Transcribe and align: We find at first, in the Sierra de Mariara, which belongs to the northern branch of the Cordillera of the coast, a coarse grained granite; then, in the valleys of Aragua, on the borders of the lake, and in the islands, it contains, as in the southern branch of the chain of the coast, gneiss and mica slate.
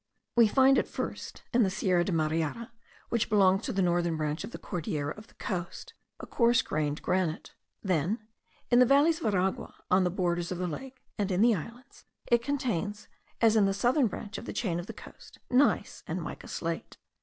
We 0.35 0.47
find 0.47 0.79
at 0.79 0.87
first, 0.87 1.43
in 1.53 1.61
the 1.61 1.69
Sierra 1.69 2.03
de 2.03 2.11
Mariara, 2.11 2.71
which 3.09 3.29
belongs 3.29 3.61
to 3.65 3.71
the 3.71 3.83
northern 3.83 4.17
branch 4.17 4.43
of 4.43 4.49
the 4.49 4.57
Cordillera 4.57 5.13
of 5.15 5.27
the 5.27 5.35
coast, 5.35 5.93
a 6.19 6.25
coarse 6.25 6.63
grained 6.63 7.03
granite; 7.03 7.53
then, 7.83 8.27
in 8.71 8.79
the 8.79 8.85
valleys 8.87 9.19
of 9.21 9.31
Aragua, 9.31 9.75
on 9.91 10.03
the 10.03 10.09
borders 10.09 10.51
of 10.51 10.57
the 10.57 10.65
lake, 10.65 11.03
and 11.19 11.29
in 11.29 11.41
the 11.41 11.53
islands, 11.53 12.05
it 12.25 12.41
contains, 12.41 13.09
as 13.41 13.55
in 13.55 13.67
the 13.67 13.75
southern 13.75 14.07
branch 14.07 14.39
of 14.39 14.45
the 14.45 14.53
chain 14.53 14.79
of 14.79 14.87
the 14.87 14.91
coast, 14.93 15.37
gneiss 15.51 16.01
and 16.07 16.19
mica 16.19 16.47
slate. 16.47 16.97